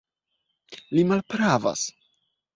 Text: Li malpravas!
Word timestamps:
Li 0.99 1.03
malpravas! 1.11 1.87